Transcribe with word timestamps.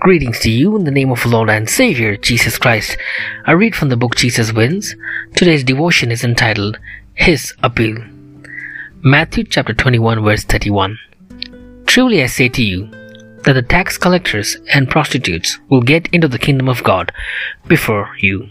Greetings 0.00 0.40
to 0.40 0.50
you 0.50 0.76
in 0.76 0.84
the 0.84 0.90
name 0.90 1.10
of 1.12 1.26
Lord 1.26 1.50
and 1.50 1.68
Savior 1.68 2.16
Jesus 2.16 2.56
Christ. 2.56 2.96
I 3.44 3.52
read 3.52 3.76
from 3.76 3.90
the 3.90 3.98
book 3.98 4.16
Jesus 4.16 4.50
Wins. 4.50 4.96
Today's 5.34 5.62
devotion 5.62 6.10
is 6.10 6.24
entitled 6.24 6.78
His 7.12 7.52
Appeal. 7.62 8.02
Matthew 9.02 9.44
chapter 9.44 9.74
21 9.74 10.24
verse 10.24 10.42
31. 10.44 10.98
Truly 11.84 12.22
I 12.22 12.28
say 12.28 12.48
to 12.48 12.64
you 12.64 12.86
that 13.44 13.52
the 13.52 13.60
tax 13.60 13.98
collectors 13.98 14.56
and 14.72 14.88
prostitutes 14.88 15.58
will 15.68 15.82
get 15.82 16.08
into 16.14 16.28
the 16.28 16.38
kingdom 16.38 16.70
of 16.70 16.82
God 16.82 17.12
before 17.68 18.08
you. 18.20 18.48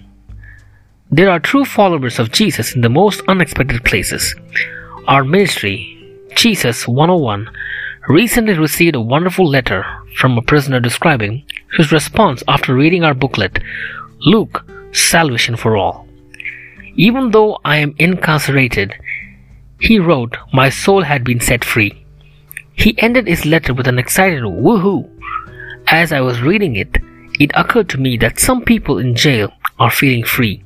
There 1.09 1.31
are 1.31 1.39
true 1.39 1.65
followers 1.65 2.19
of 2.19 2.31
Jesus 2.31 2.75
in 2.75 2.81
the 2.81 2.89
most 2.89 3.23
unexpected 3.27 3.83
places. 3.83 4.35
Our 5.07 5.23
ministry, 5.23 5.97
Jesus 6.35 6.87
101, 6.87 7.49
recently 8.07 8.53
received 8.53 8.95
a 8.95 9.01
wonderful 9.01 9.47
letter 9.47 9.85
from 10.15 10.37
a 10.37 10.41
prisoner 10.41 10.79
describing 10.79 11.45
his 11.77 11.91
response 11.91 12.43
after 12.47 12.73
reading 12.73 13.03
our 13.03 13.13
booklet, 13.13 13.59
Luke 14.21 14.65
Salvation 14.91 15.55
for 15.55 15.77
All. 15.77 16.07
Even 16.95 17.31
though 17.31 17.59
I 17.63 17.77
am 17.77 17.95
incarcerated, 17.97 18.93
he 19.79 19.99
wrote, 19.99 20.35
my 20.51 20.69
soul 20.69 21.03
had 21.03 21.23
been 21.23 21.39
set 21.39 21.63
free. 21.63 22.05
He 22.73 22.99
ended 22.99 23.27
his 23.27 23.45
letter 23.45 23.73
with 23.73 23.87
an 23.87 23.99
excited 23.99 24.43
woohoo. 24.43 25.09
As 25.87 26.11
I 26.11 26.21
was 26.21 26.41
reading 26.41 26.75
it, 26.75 26.97
it 27.39 27.51
occurred 27.55 27.89
to 27.89 27.97
me 27.97 28.17
that 28.17 28.39
some 28.39 28.63
people 28.63 28.97
in 28.97 29.15
jail 29.15 29.51
are 29.79 29.91
feeling 29.91 30.23
free, 30.25 30.63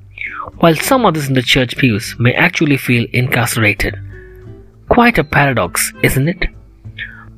while 0.58 0.76
some 0.76 1.06
others 1.06 1.28
in 1.28 1.36
the 1.36 1.42
church 1.42 1.78
pews 1.78 2.16
may 2.20 2.34
actually 2.34 2.78
feel 2.78 3.06
incarcerated. 3.14 3.96
Quite 4.90 5.18
a 5.18 5.24
paradox, 5.24 5.94
isn't 6.04 6.28
it? 6.28 6.44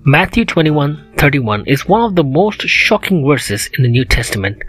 Matthew 0.08 0.45
21:31 0.45 1.64
is 1.66 1.88
one 1.88 2.02
of 2.02 2.14
the 2.14 2.23
most 2.23 2.61
shocking 2.67 3.25
verses 3.25 3.72
in 3.75 3.81
the 3.81 3.89
New 3.89 4.06
Testament. 4.06 4.61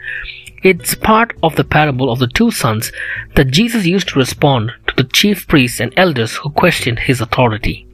It's 0.62 0.94
part 0.94 1.34
of 1.42 1.56
the 1.56 1.62
parable 1.62 2.10
of 2.10 2.20
the 2.20 2.26
two 2.26 2.50
sons 2.50 2.90
that 3.34 3.50
Jesus 3.50 3.84
used 3.84 4.08
to 4.08 4.18
respond 4.18 4.72
to 4.86 4.94
the 4.96 5.04
chief 5.04 5.46
priests 5.46 5.78
and 5.78 5.92
elders 5.94 6.36
who 6.36 6.48
questioned 6.48 7.00
his 7.00 7.20
authority. 7.20 7.86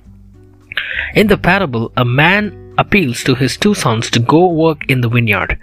In 1.16 1.26
the 1.26 1.36
parable, 1.36 1.90
a 1.96 2.04
man 2.04 2.74
appeals 2.78 3.24
to 3.24 3.34
his 3.34 3.56
two 3.56 3.74
sons 3.74 4.08
to 4.10 4.20
go 4.20 4.46
work 4.46 4.88
in 4.88 5.00
the 5.00 5.08
vineyard. 5.08 5.58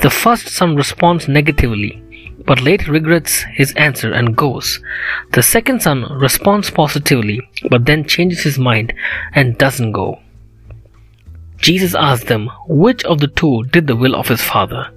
The 0.00 0.10
first 0.10 0.48
son 0.48 0.76
responds 0.76 1.26
negatively, 1.26 2.02
but 2.44 2.60
later 2.60 2.92
regrets 2.92 3.44
his 3.54 3.72
answer 3.76 4.12
and 4.12 4.36
goes. 4.36 4.78
The 5.32 5.42
second 5.42 5.80
son 5.80 6.04
responds 6.18 6.68
positively, 6.68 7.40
but 7.70 7.86
then 7.86 8.04
changes 8.04 8.42
his 8.42 8.58
mind 8.58 8.92
and 9.32 9.56
doesn't 9.56 9.92
go. 9.92 10.20
Jesus 11.58 11.94
asked 11.94 12.26
them 12.26 12.50
which 12.68 13.04
of 13.04 13.20
the 13.20 13.28
two 13.28 13.64
did 13.64 13.86
the 13.86 13.96
will 13.96 14.14
of 14.14 14.28
his 14.28 14.42
Father, 14.42 14.90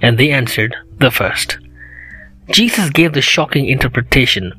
and 0.00 0.18
they 0.18 0.30
answered, 0.30 0.76
The 0.98 1.10
first. 1.10 1.58
Jesus 2.50 2.90
gave 2.90 3.12
the 3.12 3.22
shocking 3.22 3.66
interpretation 3.68 4.52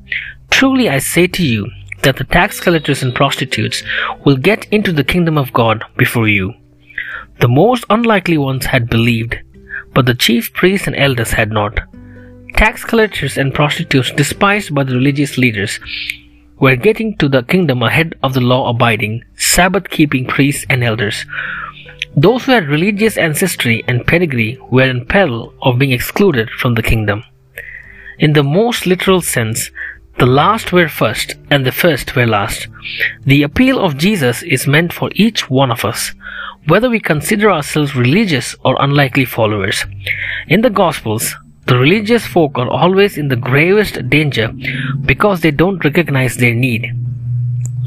Truly 0.54 0.88
I 0.88 1.00
say 1.00 1.26
to 1.28 1.44
you 1.44 1.70
that 2.04 2.18
the 2.18 2.24
tax 2.24 2.60
collectors 2.60 3.02
and 3.02 3.16
prostitutes 3.16 3.82
will 4.24 4.38
get 4.38 4.66
into 4.72 4.94
the 4.94 5.04
kingdom 5.04 5.38
of 5.38 5.52
God 5.52 5.84
before 5.98 6.28
you. 6.28 6.54
The 7.40 7.48
most 7.48 7.86
unlikely 7.90 8.38
ones 8.38 8.68
had 8.68 8.88
believed, 8.88 9.40
but 9.94 10.06
the 10.06 10.14
chief 10.14 10.54
priests 10.54 10.86
and 10.86 10.96
elders 10.96 11.32
had 11.32 11.52
not. 11.52 11.80
Tax 12.56 12.86
collectors 12.86 13.38
and 13.38 13.54
prostitutes, 13.54 14.12
despised 14.12 14.76
by 14.76 14.84
the 14.84 14.94
religious 14.94 15.38
leaders, 15.40 15.80
were 16.64 16.78
getting 16.78 17.14
to 17.18 17.28
the 17.28 17.44
kingdom 17.44 17.84
ahead 17.84 18.16
of 18.24 18.34
the 18.34 18.40
law 18.40 18.70
abiding, 18.70 19.22
Sabbath 19.36 19.90
keeping 19.90 20.26
priests 20.26 20.66
and 20.70 20.82
elders. 20.82 21.26
Those 22.16 22.46
who 22.46 22.54
had 22.54 22.70
religious 22.70 23.18
ancestry 23.18 23.84
and 23.86 24.08
pedigree 24.08 24.58
were 24.72 24.90
in 24.90 25.06
peril 25.06 25.54
of 25.62 25.78
being 25.78 25.92
excluded 25.92 26.50
from 26.50 26.76
the 26.76 26.82
kingdom. 26.82 27.26
In 28.18 28.32
the 28.32 28.44
most 28.44 28.86
literal 28.86 29.20
sense, 29.20 29.72
the 30.20 30.26
last 30.26 30.72
were 30.72 30.88
first 30.88 31.36
and 31.52 31.66
the 31.66 31.74
first 31.74 32.16
were 32.16 32.26
last. 32.26 32.70
The 33.26 33.44
appeal 33.44 33.78
of 33.78 33.98
Jesus 33.98 34.42
is 34.42 34.66
meant 34.66 34.94
for 34.94 35.10
each 35.16 35.50
one 35.50 35.70
of 35.70 35.84
us, 35.84 36.14
whether 36.68 36.90
we 36.90 37.02
consider 37.02 37.52
ourselves 37.52 37.94
religious 37.94 38.56
or 38.64 38.78
unlikely 38.80 39.26
followers. 39.26 39.84
In 40.48 40.62
the 40.62 40.70
Gospels, 40.70 41.36
the 41.74 41.80
religious 41.80 42.28
folk 42.28 42.60
are 42.60 42.70
always 42.70 43.18
in 43.18 43.30
the 43.30 43.36
gravest 43.36 44.08
danger 44.08 44.54
because 45.06 45.42
they 45.42 45.50
don't 45.50 45.84
recognize 45.84 46.38
their 46.38 46.54
need. 46.54 46.94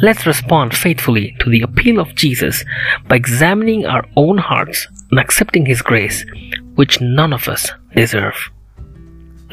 Let's 0.03 0.27
respond 0.27 0.75
faithfully 0.75 1.37
to 1.39 1.49
the 1.49 1.63
appeal 1.63 2.01
of 2.01 2.17
Jesus 2.17 2.65
by 3.07 3.15
examining 3.15 3.87
our 3.87 4.05
own 4.17 4.39
hearts 4.39 4.89
and 5.13 5.21
accepting 5.21 5.67
His 5.67 5.83
grace, 5.83 6.27
which 6.75 7.01
none 7.01 7.33
of 7.33 7.47
us 7.47 7.71
deserve. 7.95 8.51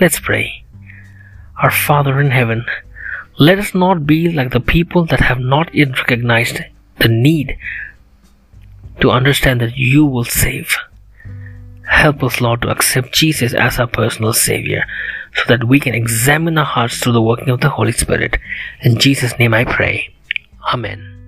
Let's 0.01 0.19
pray. 0.19 0.65
Our 1.61 1.69
Father 1.69 2.19
in 2.19 2.31
heaven, 2.31 2.65
let 3.37 3.59
us 3.59 3.75
not 3.75 4.07
be 4.07 4.31
like 4.31 4.49
the 4.49 4.59
people 4.59 5.05
that 5.05 5.19
have 5.19 5.39
not 5.39 5.75
yet 5.75 5.95
recognized 5.95 6.57
the 6.97 7.07
need 7.07 7.55
to 8.99 9.11
understand 9.11 9.61
that 9.61 9.77
you 9.77 10.07
will 10.07 10.25
save. 10.25 10.75
Help 11.93 12.23
us, 12.23 12.41
Lord, 12.41 12.63
to 12.63 12.69
accept 12.69 13.13
Jesus 13.13 13.53
as 13.53 13.79
our 13.79 13.87
personal 13.87 14.33
Savior 14.33 14.83
so 15.35 15.43
that 15.47 15.63
we 15.63 15.79
can 15.79 15.93
examine 15.93 16.57
our 16.57 16.65
hearts 16.65 16.97
through 16.97 17.13
the 17.13 17.21
working 17.21 17.49
of 17.49 17.61
the 17.61 17.69
Holy 17.69 17.93
Spirit. 17.93 18.37
In 18.81 18.99
Jesus' 18.99 19.37
name 19.39 19.53
I 19.53 19.63
pray. 19.63 20.13
Amen. 20.73 21.22